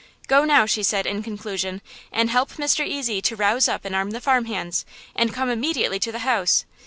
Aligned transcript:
"Go, 0.27 0.45
now," 0.45 0.65
she 0.65 0.81
said, 0.81 1.05
in 1.05 1.21
conclusion, 1.21 1.79
"and 2.11 2.31
help 2.31 2.53
Mr. 2.53 2.83
Ezy 2.83 3.21
to 3.21 3.35
rouse 3.35 3.67
up 3.67 3.85
and 3.85 3.95
arm 3.95 4.09
the 4.09 4.19
farm 4.19 4.45
hands 4.45 4.83
and 5.15 5.31
come 5.31 5.47
immediately 5.51 5.99
to 5.99 6.11
the 6.11 6.25
house! 6.25 6.65